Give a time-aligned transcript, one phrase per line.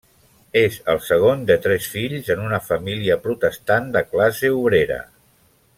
[0.61, 4.99] És el segon de tres fills en una família protestant de classe obrera.